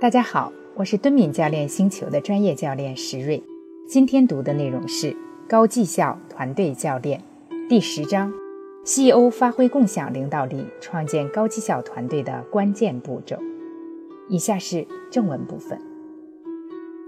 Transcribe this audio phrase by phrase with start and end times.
[0.00, 3.42] 大家好，我是敦敏教练星球的专业教练石瑞。
[3.88, 5.16] 今天读的内容是
[5.48, 7.20] 高绩效团队教练
[7.68, 8.32] 第十章
[8.84, 13.36] ：CEO 发挥共享领导力，创建高绩效团队的关键步骤。
[14.28, 15.76] 以下是正文部分。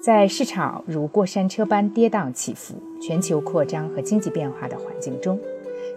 [0.02, 5.38] 在市场如过山车般跌宕起伏、全球扩张和经济变化的环境中。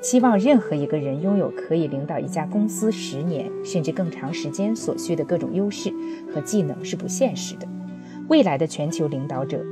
[0.01, 5.93] 期望任何一个人拥有可以领导一家公司十年甚至更长时间所需的各种优势
[6.33, 7.67] 和技能是不现实的。
[8.27, 9.63] 未来的全球领导者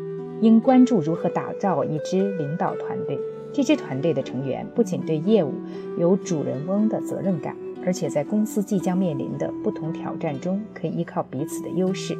[0.41, 3.19] 应关注如何打造一支领导团队。
[3.53, 5.53] 这支团队的成员不仅对业务
[5.97, 7.53] 有主人翁的责任感，
[7.85, 12.15] 而且在公司即将面临的不同挑战中可以依靠彼此的优势。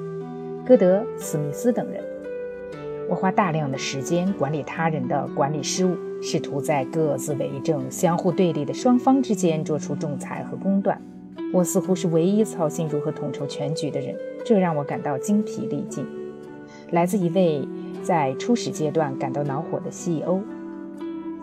[0.66, 2.04] 歌德·史密斯等人。
[3.10, 11.02] 我花大量的时间管理他人的管理失误，试图在各自为政、相互对立的双方之间做出仲裁和公断。
[11.54, 16.06] 我似乎是唯一操心如何统筹全局的人，这让我感到精疲力尽。
[16.92, 17.68] 来自一位
[18.04, 20.40] 在初始阶段感到恼火的 CEO。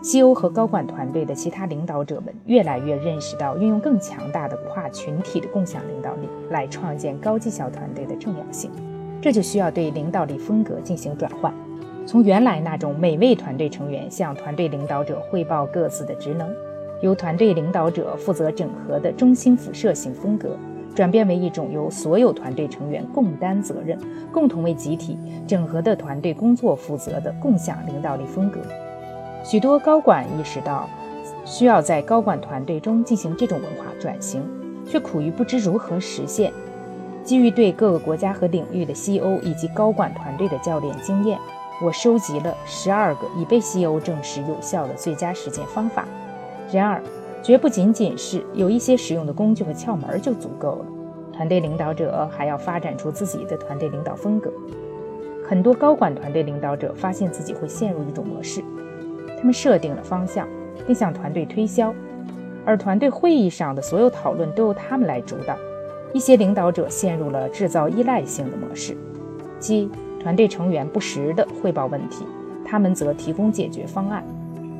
[0.01, 8.71] CEO 和高管团队的其他领导者们越来越认识到运用更强大的跨群体的共享领导力来创建高绩效团队的重要性。
[9.21, 11.53] 这就需要对领导力风格进行转换，
[12.09, 16.51] 从原来那种每位团队成员向团队领导者汇报各自的职能，
[17.03, 20.57] 由团队领导者负责整合的中心辐射型风格，
[20.95, 23.95] 转变为一种由所有团队成员共担责任、
[24.31, 28.59] 共同为集体整合的团队工作负责的共享领导力风格。
[29.43, 30.89] 许多高管意识到
[31.45, 34.41] 需要在高管团队中进行这种文化转型，
[34.83, 36.51] 却苦于不知如何实现。
[37.23, 41.37] 基于对各个国家和领域的 CEO 以及高管团队的教练经验，
[41.81, 46.05] 我收集了十二个已被西欧证实有效的最佳实践方法。
[46.71, 47.01] 然而，
[47.41, 50.85] 绝不仅仅是有一些实用的工具和窍门就足够了。
[51.31, 54.51] 团队领导者还要发展出自己的团队领导风格。
[55.47, 58.61] 很多高管团队领导者发现自己会陷入一种模式：
[59.37, 60.45] 他们设定了方向，
[60.85, 61.93] 并向团队推销，
[62.65, 65.55] 而团队会议上的所有讨论都由他们来主导。
[66.13, 68.97] 一些领导者陷入了制造依赖性的模式，
[69.59, 69.89] 即
[70.21, 72.25] 团队成员不时地汇报问题，
[72.65, 74.23] 他们则提供解决方案。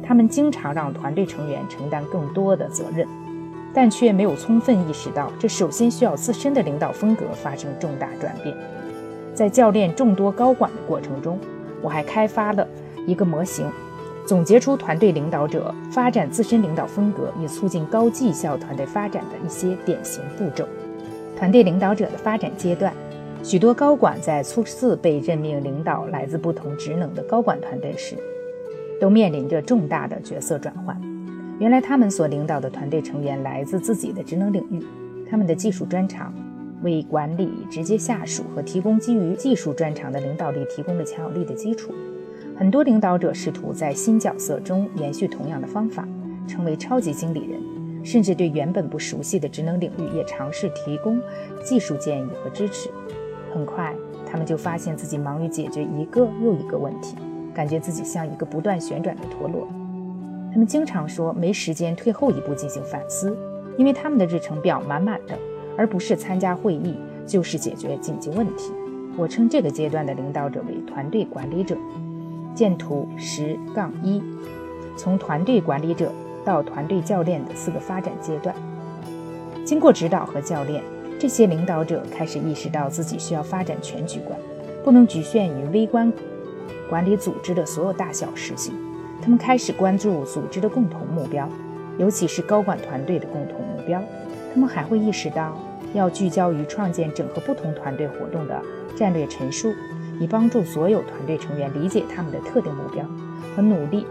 [0.03, 3.07] 他们经常让团队成员承担更多的责任，
[3.73, 8.55] 但却没有充分意识到，这首先需要自身的领导风格发生重大转变。
[9.35, 11.39] 在教练众多高管的过程中，
[11.81, 12.67] 我还开发了
[13.05, 13.65] 一个模型，
[14.25, 20.67] 总结出团队领导者发展自身领导风格以促进高绩效团队发展的一些典型步骤。
[21.37, 22.91] 团队领导者的发展阶段，
[23.41, 28.15] 许多高管在初次被任命领导来自不同职能的高管团队时，
[28.99, 30.99] 都面临着重大的角色转换。
[31.57, 34.85] 原来他们所领导的团队成员来自自己的职能领域，
[35.29, 36.33] 他们的技术专长
[36.83, 41.93] 为管理直接下属和提供基于技术专长的领导力提供了强有力的基础。
[42.55, 46.07] 很多领导者试图在新角色中延续同样的方法，
[46.45, 47.59] 成为超级经理人。
[48.01, 51.19] 甚至对原本不熟悉的职能领域也尝试提供
[51.65, 52.89] 技术建议和支持。
[53.53, 53.93] 很快，
[54.25, 57.15] 他们就发现自己忙于解决一个又一个问题，
[57.53, 59.67] 感觉自己像一个不断旋转的陀螺。
[60.51, 63.37] 他们经常说没时间退后一步进行反思，
[63.77, 65.37] 因为他们的日程表满满的，
[65.77, 66.95] 而不是参加会议
[67.25, 68.71] 就是解决紧急问题。
[69.17, 71.77] 我称这个阶段的领导者为团队管理者。
[72.55, 74.21] 见图十杠一，
[74.97, 76.11] 从团队管理者。
[76.45, 78.55] 到团队教练的四个发展阶段，
[79.65, 80.81] 经过指导和教练，
[81.19, 84.39] 这些领导者开始意识到自己需要发展全局观，
[84.85, 86.11] 不能局限于微观
[86.89, 88.73] 管理组织的所有大小事情。
[89.21, 91.49] 他们开始关注组织的共同目标，
[91.97, 94.01] 尤其是高管团队的共同目标。
[94.53, 95.59] 他们还会意识到
[95.93, 98.61] 要聚焦于创建整合不同团队活动的
[98.95, 99.73] 战略陈述，
[100.21, 103.05] 以帮助所有团队成员理解他们的特定目标
[103.53, 104.05] 和努力。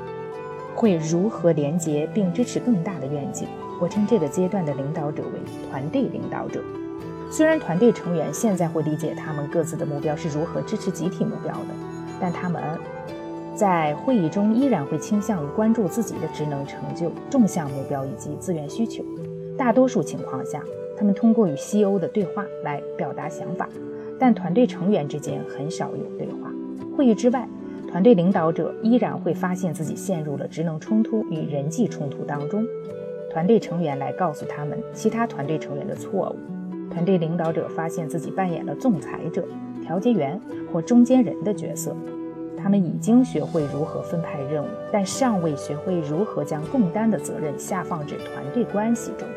[0.75, 3.49] 会如何连接并支持更大的愿景？
[3.81, 5.41] 我称这个阶段的领导者为
[5.71, 6.63] 团队领导者。
[7.31, 11.67] 虽然团队成员现在会理解他们各自的目标是如何支持集体目标的，
[12.21, 12.63] 但他们
[13.55, 19.05] 在会议中依然会倾向于关注自己的职能成就、纵向目标以及资源需求。
[19.57, 20.63] 大多数情况下，
[20.97, 23.69] 他们通过与 CEO 的对话来表达想法，
[24.19, 26.53] 但团队成员之间很少有对话。
[26.97, 27.49] 会议之外。
[27.91, 32.63] 团队领导者依然会发现自己陷入了职能冲突与人际冲突当中，
[33.31, 36.58] 团队成员来告诉他们其他团队成员的错误。
[36.91, 39.45] 团队领导者发现自己扮演了仲裁者、
[39.83, 40.41] 调解员
[40.73, 41.97] 或中间人的角色。
[42.57, 49.29] 他们已经学会如何分派任务，但尚未学会如何将共担的责任下放至团队关系中。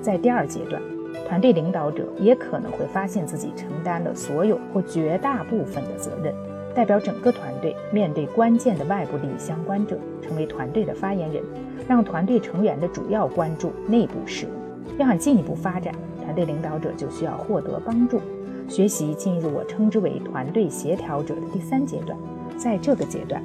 [0.00, 0.80] 在第二阶段。
[1.28, 6.34] 团队领导者也可能会发现自己承担了所有或绝大部分的责任，
[6.74, 11.40] 代表整个团队面对关键的外部利益相关者，成为团队的发言人，
[11.86, 14.98] 让团队成员的主要关注内部事务。
[14.98, 18.20] 要想进一步发展，团队领导者就需要获得帮助，
[18.68, 22.16] 学习进入我称之为团队协调者的第三阶段。
[22.56, 23.42] 在这个阶段，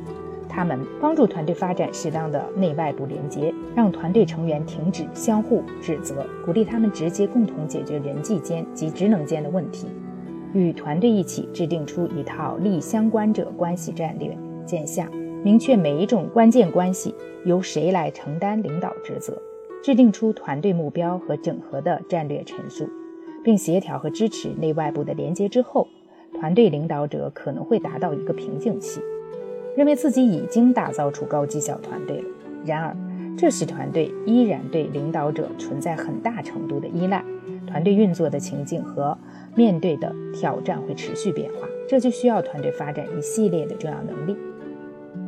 [0.50, 9.88] 他们帮助团队发展适当的内外部连接，让团队成员停止相互指责，鼓励他们直接共同解决人际间及职能间的问题，
[10.54, 15.10] 与团队一起制定出一套利相关者关系战略，见下，
[15.44, 19.42] 明确每一种关键关系由谁来承担领导职责。
[19.86, 22.90] 制定出团队目标和整合的战略陈述，
[23.44, 25.88] 并协调和支持内外部的连接之后，
[26.34, 29.00] 团队领导者可能会达到一个瓶颈期，
[29.78, 32.24] 认为自己已经打造出高绩效团队了。
[32.66, 32.98] 然而，
[33.38, 37.24] 这时团队依然对领导者存在很大程度的依赖，
[37.68, 39.16] 团队运作的情境和
[39.54, 44.36] 面对的挑战会持续变化，这就需要团队发展一系列的重要能力：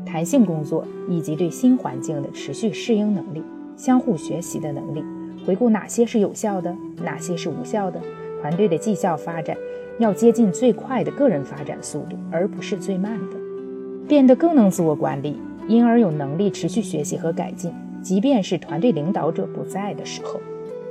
[0.03, 3.43] 弹性工作以及对新环境的持续适应能力。
[3.77, 5.03] 相互学习的能力，
[5.45, 8.01] 回顾哪些是有效的，哪些是无效的。
[8.41, 9.55] 团队的绩效发展
[9.99, 13.37] 要接近最快的个人发展速度，而不是最慢的。
[14.07, 17.71] 变得更能自我管理，因而有能力持续学习和改进，
[18.01, 20.39] 即便是团队领导者不在的时候。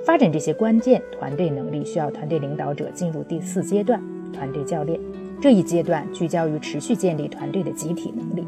[0.04, 4.00] 发展这些关键团队能力，需要团队领导者进入第四阶段——
[4.32, 5.00] 团队教练。
[5.40, 8.46] 这一阶段聚焦于持续建立团队的集体能力。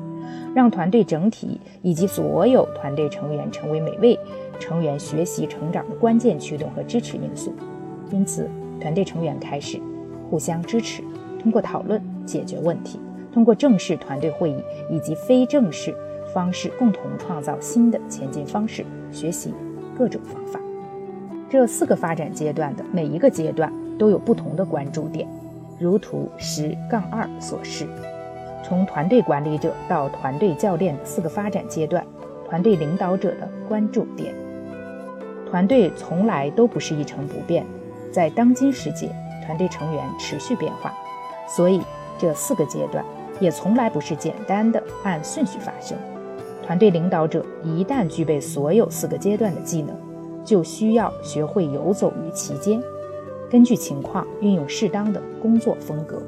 [0.55, 4.19] 让团队整体以及所有团队成员成为每位
[4.59, 7.53] 成员学习成长的关键驱动和支持因素。
[8.11, 8.49] 因此，
[8.81, 9.81] 团队成员开始
[10.31, 11.03] 互相支持，
[11.41, 12.99] 通过讨论解决问题，
[13.33, 15.95] 通过正式团队会议以及非正式
[16.33, 19.53] 方式共同创造新的前进方式，学习
[19.97, 20.59] 各种方法。
[21.51, 25.27] 这四个发展阶段的每一个阶段都有不同的关注点，
[25.79, 27.87] 如图十杠二所示。
[28.69, 32.07] 从团队管理者到团队教练四个发展阶段，
[32.47, 34.35] 团队领导者的关注点。
[35.51, 37.65] 团队从来都不是一成不变，
[38.13, 39.09] 在当今世界，
[39.47, 40.93] 团队成员持续变化，
[41.49, 41.81] 所以
[42.19, 43.03] 这四个阶段
[43.41, 45.97] 也从来不是简单的按顺序发生。
[46.63, 49.97] 团队领导者一旦具备所有四个阶段的技能，
[50.45, 52.83] 就需要学会游走于其间，
[53.49, 56.21] 根据情况运用适当的工作风格。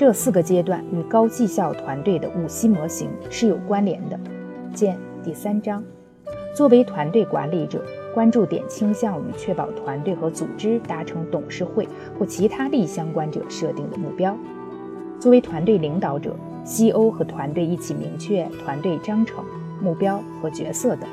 [0.00, 4.18] 这四个阶段与高绩效团队的五 C 模型是有关联的，
[4.72, 5.84] 见第三章。
[6.56, 11.86] 作为团队管理者，关注点倾向于确保团队和组织达成董事会
[12.18, 14.34] 或其他利益相关者设定的目标。
[15.18, 19.44] 作为团队领导者，CEO 和团队一起明确团队章程、
[19.82, 21.06] 目标和角色等。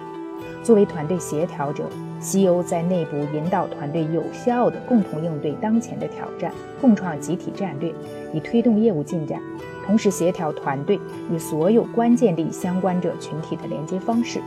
[0.63, 1.86] 作为团队协调者
[2.19, 6.51] ，CEO 在内部引导团队有效地共同应对当前的挑战，
[6.81, 7.94] 共创集体战略，
[8.34, 9.39] 以推动业务进展，
[9.86, 11.00] 同时协调团队
[11.31, 14.42] 与所有关键利益相关者群体的连接方式。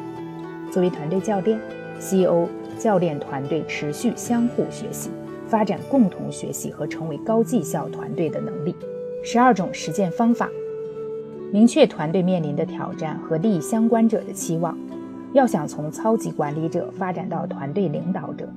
[0.70, 1.58] 作为团队教练
[1.98, 2.46] ，CEO
[2.78, 5.10] 教练团队持续相互学习，
[5.46, 8.75] 发展共同学习和成为高绩效团队的能力。
[9.22, 10.48] 十二种实践方法，
[11.50, 14.76] 明确团队面临的挑战和利益相关者的期望。
[15.32, 18.49] 要想从超级管理者发展到团队领导者，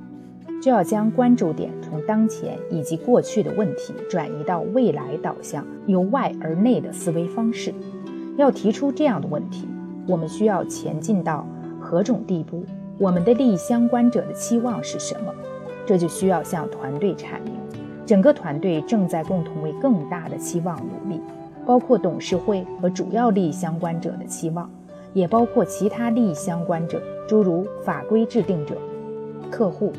[0.60, 7.72] 就要将关注点从当前以及过去的问题转移到未来导向、由外而内的思维方式。
[8.36, 9.68] 要提出这样的问题：
[10.08, 11.46] 我们需要前进到
[11.78, 12.64] 何种地步？
[12.98, 15.32] 我们的利益相关者的期望是什么？
[15.86, 17.54] 这就需要向团队阐明，
[18.04, 21.20] 整个团队正在共同为更大的期望努力，
[21.66, 24.68] 包括董事会和主要利益相关者的期望。
[25.14, 28.76] 也包括其他利益相关者，诸如法规制定者、
[29.50, 29.92] 客户、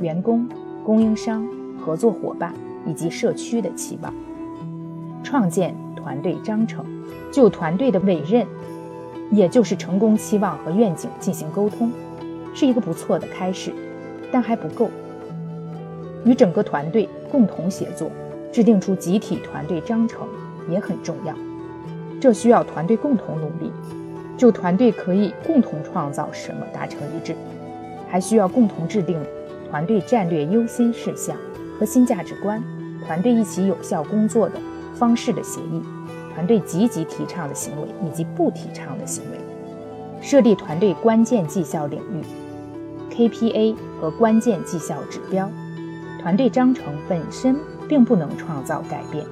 [0.00, 0.48] 员工、
[0.84, 1.46] 供应商、
[1.78, 2.54] 合作伙伴
[2.86, 4.14] 以及社区的期望。
[5.22, 6.86] 创建团队章程，
[7.30, 8.46] 就团队的委任，
[9.30, 11.90] 也就是成功期望和愿景进行沟通，
[12.54, 13.72] 是一个不错的开始，
[14.32, 14.88] 但还不够。
[16.24, 18.10] 与整个团队共同协作，
[18.52, 20.28] 制定出集体团队章程
[20.68, 21.34] 也很重要。
[22.20, 23.72] 这需要团队共同努力。
[24.40, 27.36] 就团队可以共同创造什么达成一致，
[28.08, 29.22] 还需要共同制定
[29.68, 31.36] 团队战略优先事项、
[31.78, 32.62] 核心价值观、
[33.04, 34.58] 团队一起有效工作的
[34.94, 35.82] 方式的协议、
[36.32, 39.38] 团队积极提倡的行为以及不提倡的行为，
[40.22, 42.24] 设立团队关键绩效领域
[43.14, 45.50] KPA 和关键绩效指标。
[46.18, 47.54] 团队章程本身
[47.86, 49.22] 并不能创造改变，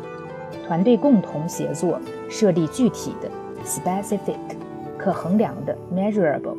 [0.67, 1.99] 团队共同协作
[2.29, 3.31] 设立具体的
[3.65, 4.58] specific。
[4.99, 6.57] 可衡量的 （measurable）、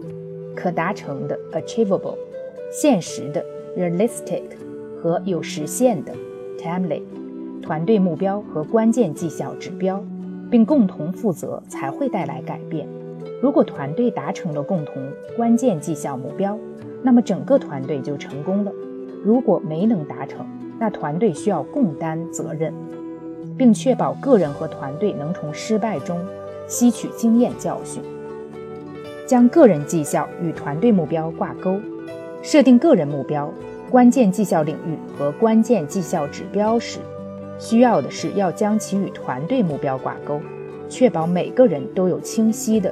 [0.55, 2.15] 可达成的 （achievable）、
[2.71, 3.43] 现实的
[3.77, 4.43] （realistic）
[4.97, 6.13] 和有实现的
[6.57, 7.01] （timely）
[7.61, 10.03] 团队目标和关键绩效指标，
[10.49, 12.87] 并共同负责，才会带来改变。
[13.41, 14.95] 如果团队达成了共同
[15.35, 16.57] 关键绩效目标，
[17.03, 18.71] 那么整个团队就成功了。
[19.23, 20.45] 如果没能达成，
[20.79, 22.73] 那团队需要共担责任，
[23.57, 26.17] 并确保个人和团队能从失败中
[26.67, 28.01] 吸取经验教训。
[29.29, 31.79] 将个人绩效与团队目标挂钩，
[32.41, 33.53] 设定个人目标、
[33.87, 36.97] 关键绩效领域和关键绩效指标时，
[37.59, 40.41] 需要的是要将其与团队目标挂钩，
[40.89, 42.91] 确保每个人都有清晰的。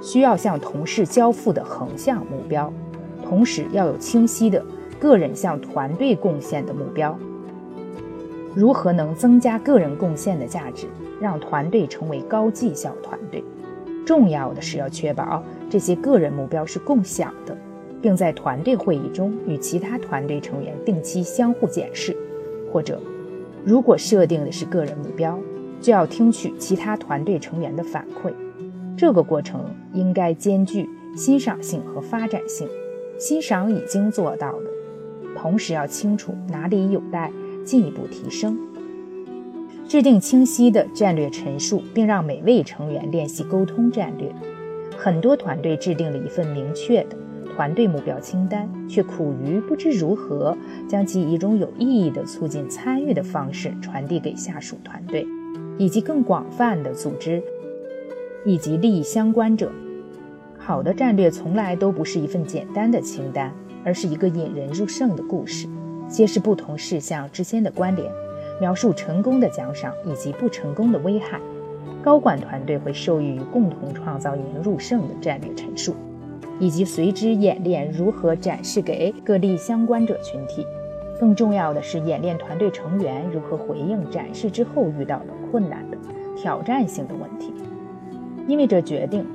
[0.00, 2.72] 需要向同事交付的横向目标，
[3.22, 4.64] 同时要有清晰的
[4.98, 7.14] 个人向团队贡献的目标。
[8.54, 10.86] 如何能增加个人贡献的价值，
[11.20, 13.44] 让团队成为高绩效团队？
[14.06, 17.54] 重要的是要确保这些个人目标是共享的，
[18.00, 22.16] 并在团队会议中与其他团队成员定期相互检视。
[22.72, 23.00] 或者，
[23.64, 25.38] 如果设定的是个人目标，
[25.80, 28.32] 就要听取其他团队成员的反馈。
[28.96, 29.60] 这个过程
[29.92, 32.68] 应该兼具欣赏性和发展性。
[33.18, 34.66] 欣赏已经做到的，
[35.36, 37.32] 同时要清楚哪里有待
[37.64, 38.58] 进一步提升。
[39.88, 44.28] 制定清晰的战略陈述，并让每位成员练习沟通战略。
[44.96, 47.16] 很多团队制定了一份明确的
[47.54, 50.56] 团队目标清单，却苦于不知如何
[50.88, 55.24] 将其以一种有意义的促进参与的方式传递给下属团队
[55.78, 57.42] 以及更广泛的组织。
[58.44, 59.72] 以及利益相关者，
[60.56, 63.52] 好的战略从来都不是一份简单的清单，
[63.84, 65.66] 而是一个引人入胜的故事，
[66.08, 68.08] 揭示不同事项之间的关联，
[68.60, 71.40] 描述成功的奖赏以及不成功的危害。
[72.02, 75.94] 高管团队会受益于共同创造引人入胜的战略陈述，
[76.60, 80.64] 以及随之演练如何展示给各利益相关者群体。
[81.18, 85.96] 更重要的是，演练团队成员如何回应展示之后遇到的困难的
[86.36, 87.52] 挑战性的问题。
[88.46, 89.26] 因为这决定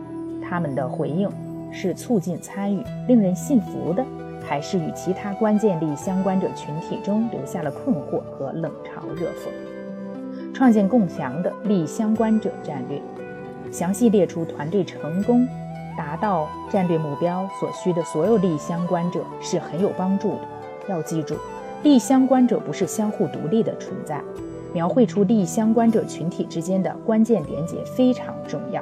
[0.41, 1.29] 他们的回应
[1.71, 4.05] 是促进参与、令人信服的，
[4.43, 10.53] 还是与其他关键利益相关者群体中留下了困惑和冷嘲热讽。
[10.53, 13.01] 创建共享的利益相关者战略，
[13.71, 15.47] 详细列出团队成功
[15.97, 20.41] 达到战略目标所需的所有利益相关者是很有帮助的。
[20.89, 21.35] 要记住，
[21.83, 24.21] 利益相关者不是相互独立的存在。
[24.73, 28.81] 描绘出利益相关者群体之间的关键连结非常重要。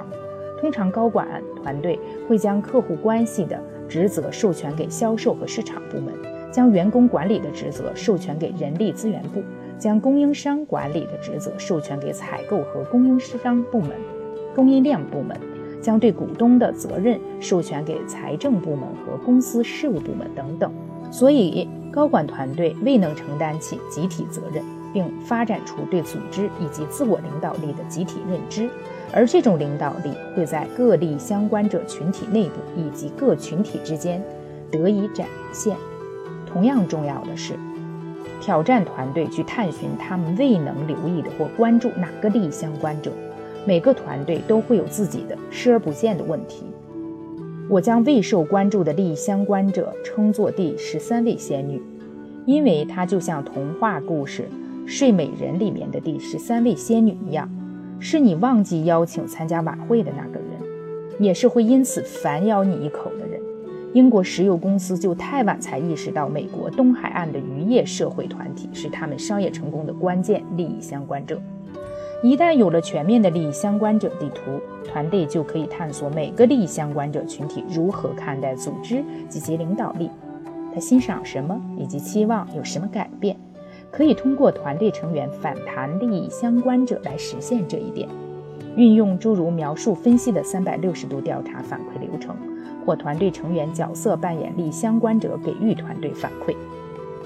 [0.62, 1.98] 通常，高管团队
[2.28, 3.60] 会将客户关系的
[3.90, 6.14] 职责授权给销售和市场部门，
[6.52, 9.42] 将员工管理的职责授权给人力资源部，
[9.80, 13.92] 将供应商管理的职责授权给采购和供应商部门、
[14.56, 15.36] 供应链部门，
[15.82, 20.72] 将对股东的责任授权给财政部门和公司事务部门等等。
[21.12, 24.64] 所以，高管团队未能承担起集体责任。
[24.92, 28.68] 并发展出对组织以及自我领导力的集体认知，
[29.12, 34.22] 而这种领导力会在各利益相关者群体内部以及各群体之间
[34.72, 35.76] 得以展现。
[36.46, 37.54] 同样重要的是，
[38.42, 43.12] 挑战团队去探寻他们未能留意的或关注哪个利益相关者。
[43.66, 46.64] 每个团队都会有自己的视而不见的问题。
[47.70, 51.80] 我将未受关注的利益相关者称作第十三位仙女，
[52.46, 54.48] 因为她就像童话故事。
[54.86, 57.48] 睡美人里面的第十三位仙女一样，
[58.00, 60.48] 是你忘记邀请参加晚会的那个人，
[61.20, 63.40] 也是会因此反咬你一口的人。
[63.94, 71.42] 英国石油公司就太晚才意识到，美国东海岸的渔业社会团体是他们商业成功的关键利益相关者。
[72.22, 80.10] 一旦有了全面的利益相关者地图，团队就可以探索每个利益相关者群体如何看待组织及其领导力，
[80.74, 83.36] 他欣赏什么，以及期望有什么改变。
[83.92, 88.08] 可以通过团队成员反弹利益相关者来实现这一点，
[88.76, 92.36] 运用诸如描述分析的三百六十度调查反馈流程，
[92.86, 96.56] 或团队成员角色扮演利益相关者给予团队反馈。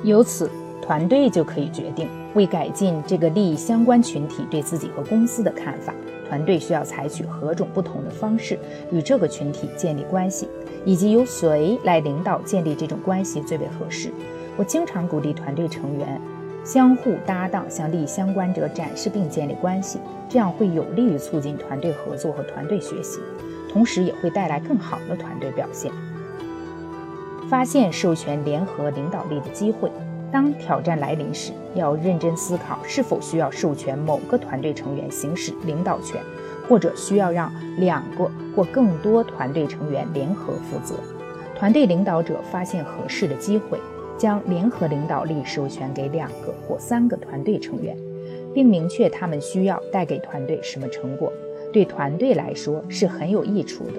[0.03, 0.49] 由此，
[0.81, 5.93] 团队就可以决定为改进这个利益相关群体对自己和公司的看法，
[6.27, 8.57] 团队需要采取何种不同的方式
[8.91, 10.47] 与这个群体建立关系，
[10.85, 14.11] 以及由谁来领导建立这种关系最为合适。
[14.57, 16.21] 我经常鼓励团队成员。
[16.63, 23.19] 相互搭档，向利益相关者展示并建立关系，这样会有利于促进团队合作和团队学习，
[23.71, 25.91] 同时也会带来更好的团队表现。
[27.49, 29.91] 发现授权联合领导力的机会。
[30.31, 36.19] 当挑战来临时，要认真思考是否需要授权某个团队成员行使领导权，
[36.67, 40.95] 或者需要让两个或更多团队成员联合负责。
[41.55, 43.77] 团队领导者发现合适的机会。
[44.17, 47.95] 将联合领导力授权给两个或三个团队成员，
[48.53, 51.31] 并明确他们需要带给团队什么成果，
[51.71, 53.93] 对团队来说是很有益处的。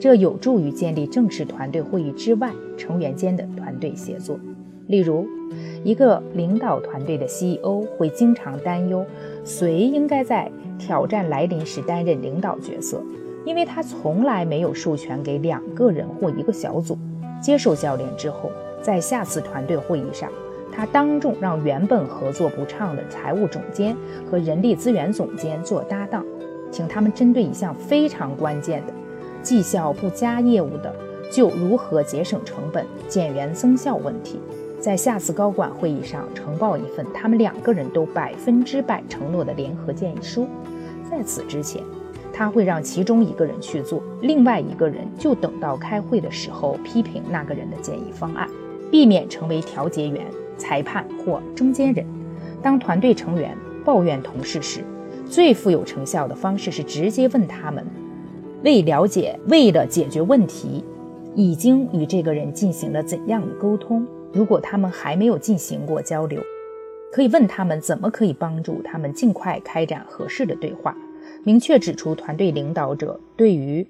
[0.00, 4.38] 这有助于建立正式团队会议之外成员间的团队协作。
[4.86, 5.26] 例如，
[5.84, 9.04] 一个领导团队的 CEO 会经常担忧
[9.44, 13.02] 谁应该在挑战来临时担任领导角色，
[13.44, 16.96] 因为他从来没有授权给两个人或一个小组。
[17.42, 18.50] 接受教练之后，
[18.82, 20.30] 在下次团队会议上，
[20.72, 23.96] 他当众让原本合作不畅的财务总监
[24.30, 26.24] 和人力资源总监做搭档，
[26.70, 28.92] 请他们针对一项非常关键的。
[29.42, 30.94] 绩效不佳业务的，
[31.30, 34.38] 就如何节省成本、减员增效问题，
[34.80, 40.46] 在下次高管会议上呈报一份他们两个人都百分之百承诺的联合建议书。
[41.08, 41.82] 在此之前，
[42.32, 48.48] 他会让其中一个人去做，另外一个人就等到开会的时候批评那个人的建议方案，
[48.90, 50.26] 避免成为调解员、
[50.56, 52.04] 裁判或中间人。
[52.62, 54.84] 当团队成员抱怨同事时，
[55.28, 57.86] 最富有成效的方式是直接问他们。
[58.64, 60.82] 为了解，为了解决问题，
[61.34, 64.06] 已经与这个人进行了怎样的沟通？
[64.32, 66.42] 如果他们还没有进行过交流，
[67.12, 70.96] 可以问他们怎么可以帮助他们尽快开展合适的对话。
[71.44, 73.86] 明确指出，团队领导者对于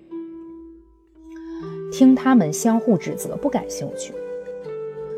[1.91, 4.13] 听他们相互指责不感兴趣，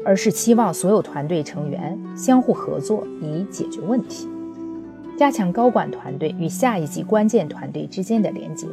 [0.05, 4.29] 而是期望所有团队成员相互合作以解决问题，
[5.17, 8.67] 加强高管团队与下一级关键团队之间的连接。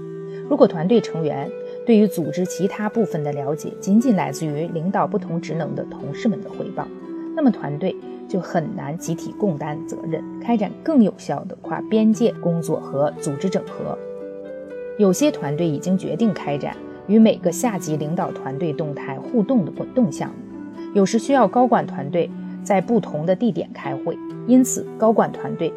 [0.49, 1.49] 如果团队成员
[1.85, 6.87] 对于组织其他部分的了解仅仅来自于领导不同职能的同事们的汇报，
[7.35, 7.93] 那么团队
[8.29, 13.97] 就很难集体共担责任，开展更有效的跨边界工作和组织整合。
[14.97, 16.75] 有些团队已经决定开展
[17.07, 20.35] 与每个下级领导团队动态互动的滚动项目，
[20.93, 22.29] 有时需要高管团队
[22.63, 24.17] 在不同的地点开会，
[24.47, 25.71] 因此高管团队。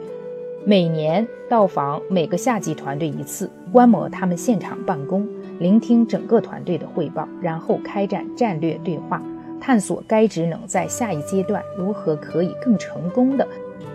[0.64, 5.26] 每年到访每个下级团队一次，观摩他们现场办公，
[5.58, 9.22] 聆听整个团队的汇报，然后开展战略对话，
[9.58, 13.48] 探索该职能在下一阶段如何可以更成功地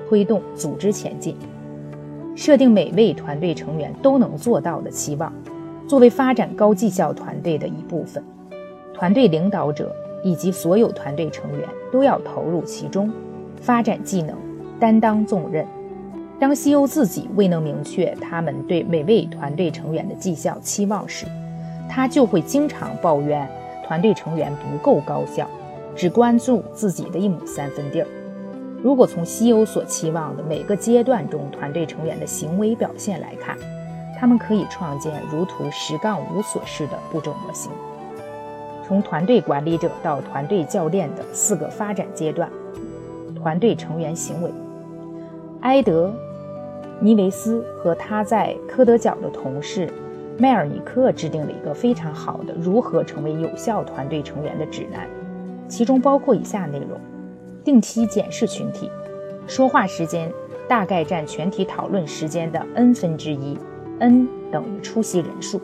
[0.10, 1.36] 推动组织前进。
[2.36, 5.32] 设定每位团队成员都能做到的期望，
[5.88, 8.24] 作为发展高绩效团队的一部分，
[8.92, 13.12] 团队领导者以及所有团队成员都要投入其中，
[13.62, 14.36] 发展技能，
[14.80, 15.64] 担当重任。
[16.40, 21.28] 当 CEO 自己未能明确他们对每位团队成员的绩效期望时，
[21.88, 23.48] 他就会经常抱怨
[23.86, 25.48] 团队成员不够高效，
[25.96, 28.08] 只关注自己的一亩三分地儿。
[28.82, 33.56] 如果从 CEO 所期望的每个阶段中团队成员的行为表现来看，
[34.20, 37.72] 他们可以创建如图十杠五所示的步骤模型，
[38.88, 42.50] 从团队管理者到团队教练的四个发展阶段，
[43.36, 44.52] 团队成员行为，
[45.62, 46.14] 埃德。
[47.02, 49.92] 尼维斯和他在科德角的同事
[50.38, 55.06] 迈尔尼克制定了一个非常好的如何成为有效团队成员的指南，
[55.68, 56.98] 其中包括以下内容：
[57.66, 58.90] 定期检视群体，
[59.46, 60.32] 说话时间
[60.70, 63.58] 大概占全体讨论时间的 n 分之一
[64.00, 65.60] ，n 等于出席人数，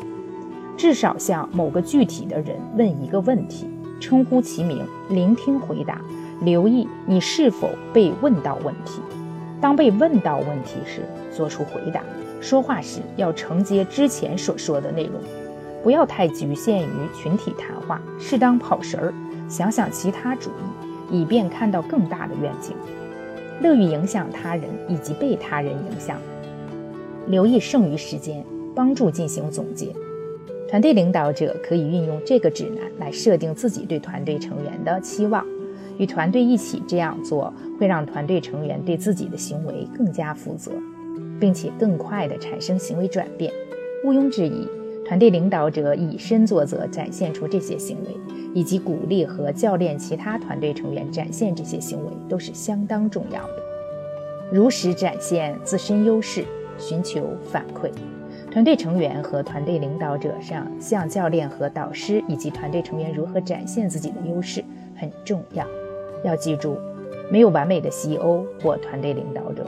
[0.81, 3.67] 至少向某个具体的人问一个问题，
[3.99, 6.01] 称呼其名，聆听回答，
[6.41, 8.99] 留意你是否被问到问题。
[9.61, 12.01] 当被问到问题时，做出回答。
[12.41, 15.21] 说话时要承接之前所说的内容，
[15.83, 19.13] 不要太局限于群体谈话，适当跑神儿，
[19.47, 20.49] 想想其他主
[21.11, 22.75] 意，以便看到更大的愿景。
[23.61, 26.17] 乐于影响他人以及被他人影响，
[27.27, 29.93] 留意剩余时间，帮助进行总结。
[30.71, 35.45] 团队领导者可以运用这个指南来设定自己对团队成员的期望。
[35.97, 40.71] 与团队一起这样做，会让团队成员对自己的行为更加负责，
[41.41, 43.51] 并且更快地产生行为转变。
[44.05, 44.65] 毋庸置疑，
[45.05, 48.15] 团队领导者以身作则，展现出这些行为，
[48.53, 53.55] 以及鼓励和教练其他团队成员展现这些行为，都是相当重要的。
[54.49, 56.45] 如实展现自身优势，
[56.77, 57.91] 寻求反馈。
[58.51, 64.61] 团队成员和团队领导者上向教练和导师以及团队成员如何展现自己的优势
[64.93, 65.65] 很重要。
[66.25, 66.77] 要记住，
[67.31, 69.65] 没有完美的 CEO 或团队领导者。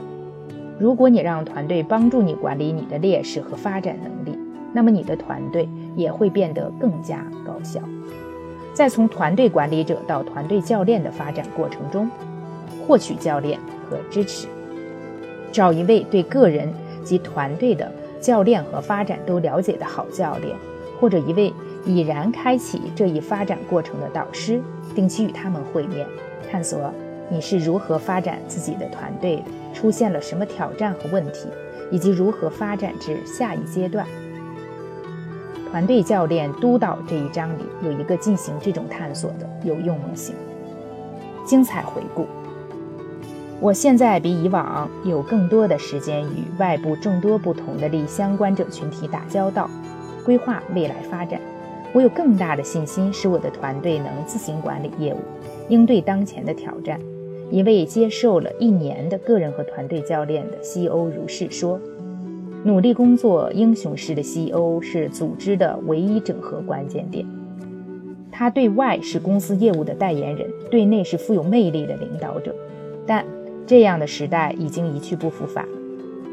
[0.78, 4.38] 如果你让团队帮助你管理你的劣势和发展能力，
[4.74, 5.66] 那么你的团队
[5.96, 7.80] 也会变得更加高效。
[8.74, 12.10] 在从团队管理者到团队教练的发展过程中，
[12.86, 14.46] 获取教练和支持，
[15.50, 16.68] 找一位对个人
[17.02, 17.90] 及团队的
[18.24, 20.56] 教练和发展都了解的好教练，
[20.98, 21.52] 或者一位
[21.84, 24.62] 已然开启这一发展过程的导师，
[24.94, 26.06] 定期与他们会面。
[26.50, 26.90] 探索
[27.28, 31.48] 你是如何发展自己的团队，出现了什么挑战和问题，
[31.90, 34.06] 以及如何发展至下一阶段。
[35.70, 40.34] 团队教练督导这一章里有一个进行这种探索的有用模型。
[41.44, 42.26] 精彩回顾。
[43.64, 49.70] 我现在比以往有更多的时间与外部众多不同的利益相关者群体打交道，
[50.22, 51.40] 规划未来发展。
[51.94, 55.16] 我有更大的信心，使我的团队能自行管理业务，
[55.70, 57.00] 应对当前的挑战。
[57.50, 61.80] 一位接受了一年的个人和团队教练的 CEO 如是说
[62.64, 67.24] ：“努力工作、英雄式的 CEO 是组织的唯一整合关键点。
[68.30, 72.54] 他对外是公司业务的代言人，对内是富有魅力的领导者。
[73.06, 73.24] 但
[73.66, 75.66] 这样的时代已经一去不复返。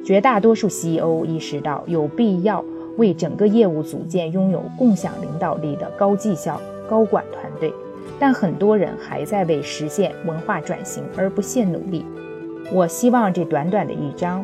[0.03, 2.63] 绝大多数 CEO 意识到有必要
[2.97, 7.71] 为整个业务组建拥有共享领导力的高绩效高管团队，
[8.19, 12.03] 但很多人还在为实现文化转型而不懈努力。
[12.71, 14.43] 我希望这短短的一章，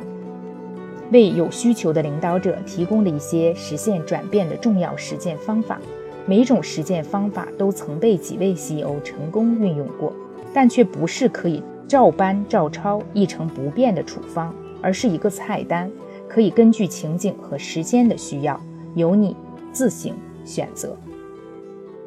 [1.11, 5.79] 为有需求的领导者提供了一些实现转变的重要实践方法。
[6.25, 10.11] 每种实践方法都曾被几位 CEO 成功运用过，
[10.53, 11.63] 但却不是可以。
[11.87, 15.89] 照搬照抄一成不变的处方，而是一个菜单，
[16.27, 18.59] 可以根据情景和时间的需要，
[18.95, 19.35] 由你
[19.71, 20.97] 自行选择。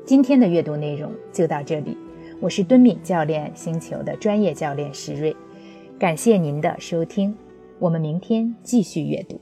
[0.05, 1.97] 今天的阅读内容就到这里，
[2.41, 5.35] 我是敦敏教练星球的专业教练石瑞，
[5.99, 7.35] 感谢您的收听，
[7.79, 9.41] 我们明天继续阅读。